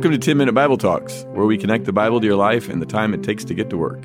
[0.00, 2.80] Welcome to 10 Minute Bible Talks, where we connect the Bible to your life and
[2.80, 4.02] the time it takes to get to work.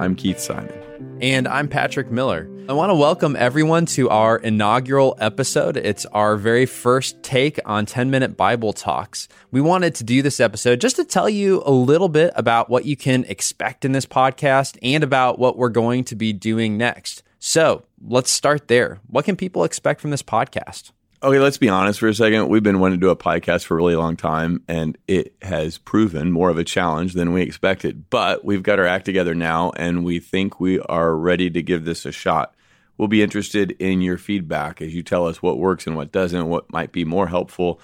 [0.00, 1.16] I'm Keith Simon.
[1.20, 2.50] And I'm Patrick Miller.
[2.68, 5.76] I want to welcome everyone to our inaugural episode.
[5.76, 9.28] It's our very first take on 10 Minute Bible Talks.
[9.52, 12.84] We wanted to do this episode just to tell you a little bit about what
[12.84, 17.22] you can expect in this podcast and about what we're going to be doing next.
[17.38, 18.98] So let's start there.
[19.06, 20.90] What can people expect from this podcast?
[21.26, 22.46] Okay, let's be honest for a second.
[22.46, 25.76] We've been wanting to do a podcast for a really long time, and it has
[25.76, 28.08] proven more of a challenge than we expected.
[28.10, 31.84] But we've got our act together now, and we think we are ready to give
[31.84, 32.54] this a shot.
[32.96, 36.46] We'll be interested in your feedback as you tell us what works and what doesn't,
[36.46, 37.80] what might be more helpful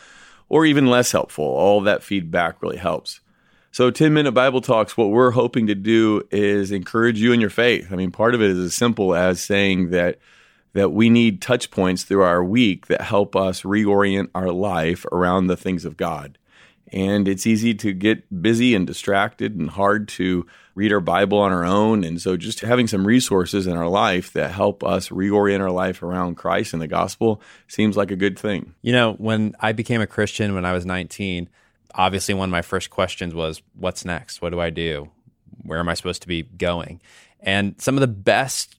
[0.49, 1.45] or even less helpful.
[1.45, 3.19] All that feedback really helps.
[3.73, 7.51] So, 10 minute Bible talks, what we're hoping to do is encourage you in your
[7.51, 7.89] faith.
[7.91, 10.21] I mean, part of it is as simple as saying that
[10.73, 15.47] that we need touch points through our week that help us reorient our life around
[15.47, 16.39] the things of God.
[16.93, 21.53] And it's easy to get busy and distracted and hard to read our Bible on
[21.53, 22.05] our own.
[22.05, 26.03] And so just having some resources in our life that help us reorient our life
[26.03, 28.75] around Christ and the gospel seems like a good thing.
[28.83, 31.49] You know, when I became a Christian when I was 19,
[31.95, 34.43] obviously one of my first questions was, What's next?
[34.43, 35.11] What do I do?
[35.63, 37.01] Where am I supposed to be going?
[37.41, 38.77] And some of the best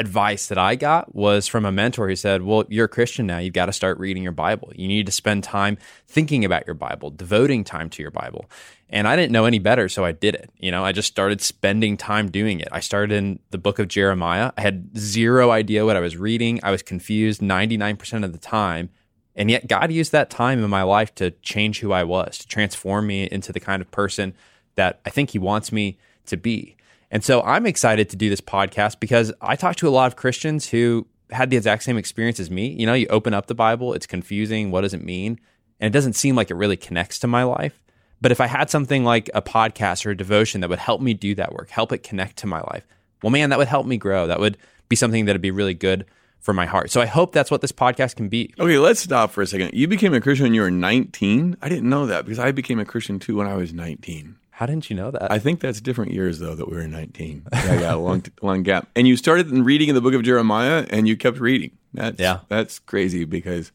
[0.00, 3.38] advice that I got was from a mentor who said, Well, you're a Christian now.
[3.38, 4.72] You've got to start reading your Bible.
[4.74, 5.76] You need to spend time
[6.08, 8.50] thinking about your Bible, devoting time to your Bible.
[8.88, 10.50] And I didn't know any better, so I did it.
[10.58, 12.68] You know, I just started spending time doing it.
[12.72, 14.52] I started in the book of Jeremiah.
[14.56, 16.58] I had zero idea what I was reading.
[16.62, 18.88] I was confused 99% of the time.
[19.36, 22.48] And yet, God used that time in my life to change who I was, to
[22.48, 24.34] transform me into the kind of person
[24.74, 26.76] that I think He wants me to be.
[27.10, 30.16] And so I'm excited to do this podcast because I talk to a lot of
[30.16, 32.68] Christians who had the exact same experience as me.
[32.68, 34.70] You know, you open up the Bible, it's confusing.
[34.70, 35.40] What does it mean?
[35.80, 37.82] And it doesn't seem like it really connects to my life.
[38.20, 41.14] But if I had something like a podcast or a devotion that would help me
[41.14, 42.86] do that work, help it connect to my life,
[43.22, 44.26] well, man, that would help me grow.
[44.26, 44.58] That would
[44.88, 46.04] be something that would be really good
[46.38, 46.90] for my heart.
[46.90, 48.52] So I hope that's what this podcast can be.
[48.58, 49.72] Okay, let's stop for a second.
[49.74, 51.56] You became a Christian when you were 19?
[51.60, 54.36] I didn't know that because I became a Christian too when I was 19.
[54.60, 55.32] How didn't you know that?
[55.32, 57.44] I think that's different years though that we were 19.
[57.50, 58.90] Yeah, yeah, a long, long gap.
[58.94, 61.70] And you started reading in the book of Jeremiah, and you kept reading.
[61.94, 63.72] That's, yeah, that's crazy because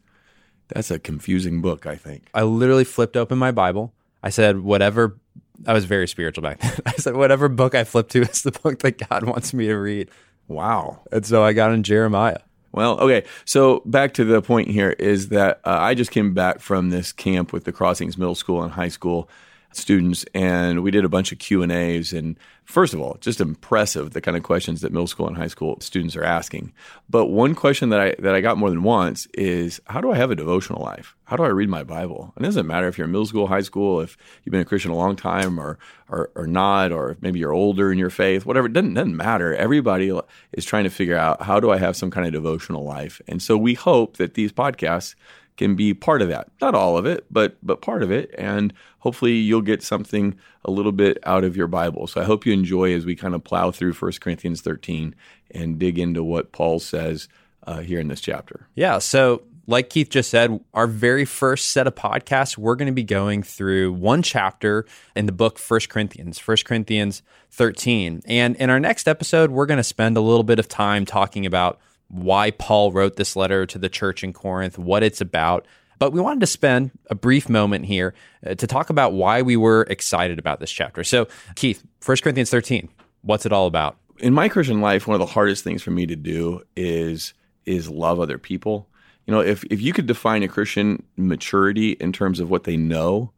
[0.67, 1.87] that's a confusing book.
[1.87, 3.95] I think I literally flipped open my Bible.
[4.21, 5.17] I said, whatever.
[5.65, 6.77] I was very spiritual back then.
[6.85, 9.75] I said, whatever book I flip to is the book that God wants me to
[9.75, 10.11] read.
[10.47, 10.99] Wow.
[11.11, 12.41] And so I got in Jeremiah.
[12.73, 13.23] Well, okay.
[13.45, 17.11] So back to the point here is that uh, I just came back from this
[17.11, 19.27] camp with the Crossings Middle School and High School
[19.75, 23.41] students and we did a bunch of q and a's and first of all just
[23.41, 26.71] impressive the kind of questions that middle school and high school students are asking.
[27.09, 30.15] But one question that i that i got more than once is how do i
[30.15, 31.15] have a devotional life?
[31.25, 32.33] How do i read my bible?
[32.35, 34.65] And it doesn't matter if you're in middle school high school if you've been a
[34.65, 35.77] christian a long time or
[36.09, 39.55] or, or not or maybe you're older in your faith whatever it doesn't, doesn't matter.
[39.55, 40.11] Everybody
[40.53, 43.21] is trying to figure out how do i have some kind of devotional life?
[43.27, 45.15] And so we hope that these podcasts
[45.57, 46.49] can be part of that.
[46.61, 48.33] Not all of it, but but part of it.
[48.37, 52.07] And hopefully you'll get something a little bit out of your Bible.
[52.07, 55.15] So I hope you enjoy as we kind of plow through 1 Corinthians 13
[55.51, 57.27] and dig into what Paul says
[57.65, 58.67] uh, here in this chapter.
[58.75, 58.99] Yeah.
[58.99, 63.03] So like Keith just said, our very first set of podcasts, we're going to be
[63.03, 68.21] going through one chapter in the book First Corinthians, First Corinthians 13.
[68.25, 71.45] And in our next episode, we're going to spend a little bit of time talking
[71.45, 75.65] about why Paul wrote this letter to the church in Corinth, what it's about.
[75.97, 78.13] But we wanted to spend a brief moment here
[78.45, 81.03] uh, to talk about why we were excited about this chapter.
[81.03, 82.89] So, Keith, 1 Corinthians 13,
[83.21, 83.97] what's it all about?
[84.19, 87.33] In my Christian life, one of the hardest things for me to do is
[87.65, 88.87] is love other people.
[89.25, 92.77] You know, if if you could define a Christian maturity in terms of what they
[92.77, 93.31] know,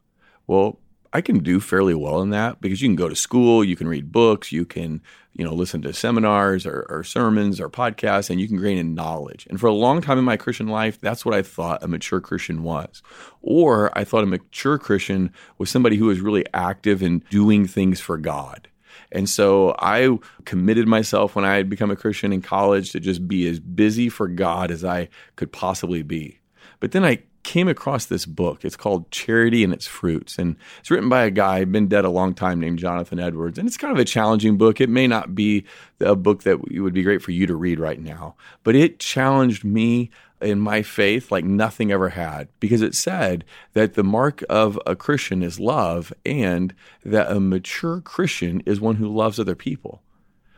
[0.46, 0.78] well,
[1.12, 3.88] I can do fairly well in that because you can go to school, you can
[3.88, 5.00] read books, you can,
[5.32, 8.94] you know, listen to seminars or, or, sermons or podcasts, and you can gain in
[8.94, 9.46] knowledge.
[9.48, 12.20] And for a long time in my Christian life, that's what I thought a mature
[12.20, 13.02] Christian was.
[13.40, 18.00] Or I thought a mature Christian was somebody who was really active in doing things
[18.00, 18.68] for God.
[19.10, 23.26] And so I committed myself when I had become a Christian in college to just
[23.26, 26.40] be as busy for God as I could possibly be.
[26.80, 28.62] But then I came across this book.
[28.62, 30.36] It's called Charity and Its Fruits.
[30.36, 33.58] And it's written by a guy, been dead a long time, named Jonathan Edwards.
[33.58, 34.82] And it's kind of a challenging book.
[34.82, 35.64] It may not be
[35.98, 39.64] a book that would be great for you to read right now, but it challenged
[39.64, 40.10] me
[40.42, 44.94] in my faith like nothing ever had because it said that the mark of a
[44.94, 50.02] Christian is love and that a mature Christian is one who loves other people.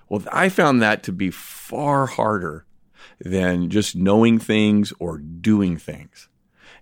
[0.09, 2.67] Well, I found that to be far harder
[3.21, 6.27] than just knowing things or doing things.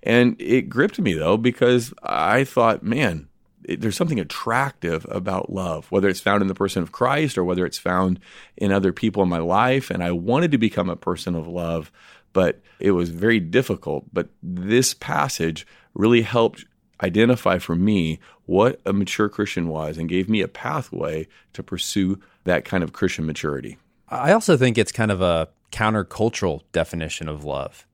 [0.02, 3.28] And it gripped me though, because I thought, man,
[3.64, 7.44] it, there's something attractive about love, whether it's found in the person of Christ or
[7.44, 8.20] whether it's found
[8.56, 9.90] in other people in my life.
[9.90, 11.92] And I wanted to become a person of love,
[12.32, 14.06] but it was very difficult.
[14.12, 16.64] But this passage really helped
[17.02, 22.20] identify for me what a mature Christian was and gave me a pathway to pursue
[22.44, 23.78] that kind of Christian maturity.
[24.08, 27.86] I also think it's kind of a countercultural definition of love.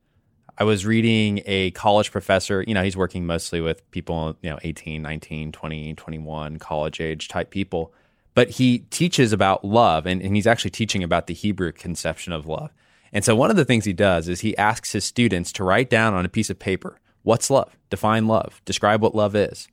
[0.57, 4.59] I was reading a college professor, you know, he's working mostly with people, you know,
[4.63, 7.93] 18, 19, 20, 21, college age type people.
[8.33, 12.45] But he teaches about love and, and he's actually teaching about the Hebrew conception of
[12.45, 12.71] love.
[13.11, 15.89] And so one of the things he does is he asks his students to write
[15.89, 17.75] down on a piece of paper what's love?
[17.89, 19.67] Define love, describe what love is.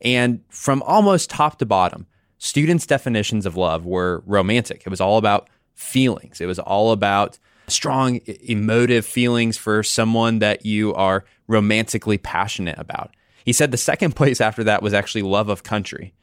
[0.00, 2.06] And from almost top to bottom,
[2.38, 4.82] students' definitions of love were romantic.
[4.86, 10.64] It was all about feelings, it was all about strong emotive feelings for someone that
[10.64, 13.14] you are romantically passionate about.
[13.44, 16.14] He said the second place after that was actually love of country.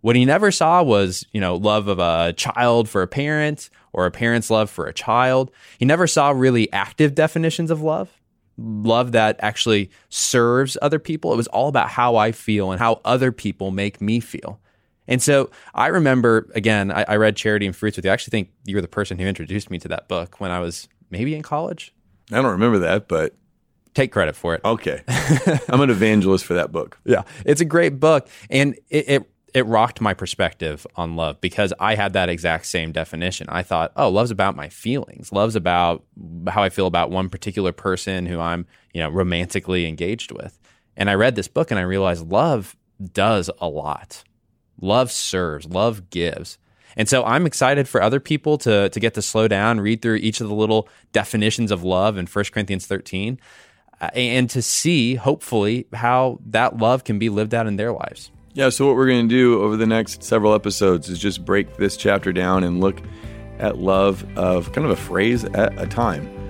[0.00, 4.04] What he never saw was, you know, love of a child for a parent or
[4.04, 5.52] a parent's love for a child.
[5.78, 8.10] He never saw really active definitions of love,
[8.58, 11.32] love that actually serves other people.
[11.32, 14.60] It was all about how I feel and how other people make me feel.
[15.08, 18.10] And so I remember, again, I, I, read Charity and Fruits with you.
[18.10, 20.60] I actually think you were the person who introduced me to that book when I
[20.60, 21.92] was maybe in college.
[22.30, 23.34] I don't remember that, but
[23.94, 24.60] take credit for it.
[24.64, 25.02] Okay.
[25.68, 26.98] I'm an evangelist for that book.
[27.04, 27.22] Yeah.
[27.44, 28.28] It's a great book.
[28.48, 32.92] And it, it, it rocked my perspective on love because I had that exact same
[32.92, 33.48] definition.
[33.50, 35.30] I thought, oh, love's about my feelings.
[35.30, 36.04] Love's about
[36.48, 40.58] how I feel about one particular person who I'm, you know, romantically engaged with.
[40.96, 42.76] And I read this book and I realized love
[43.12, 44.24] does a lot.
[44.80, 46.58] Love serves, love gives.
[46.96, 50.16] And so I'm excited for other people to, to get to slow down, read through
[50.16, 53.38] each of the little definitions of love in 1 Corinthians 13,
[54.00, 58.30] uh, and to see, hopefully, how that love can be lived out in their lives.
[58.54, 61.76] Yeah, so what we're going to do over the next several episodes is just break
[61.76, 63.00] this chapter down and look
[63.58, 66.41] at love of kind of a phrase at a time.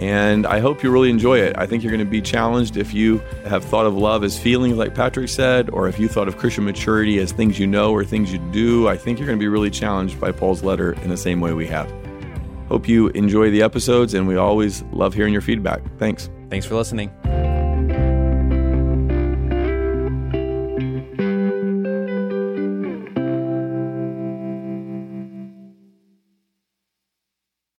[0.00, 1.54] And I hope you really enjoy it.
[1.58, 4.78] I think you're going to be challenged if you have thought of love as feelings,
[4.78, 8.02] like Patrick said, or if you thought of Christian maturity as things you know or
[8.02, 8.88] things you do.
[8.88, 11.52] I think you're going to be really challenged by Paul's letter in the same way
[11.52, 11.92] we have.
[12.68, 15.82] Hope you enjoy the episodes, and we always love hearing your feedback.
[15.98, 16.30] Thanks.
[16.48, 17.10] Thanks for listening.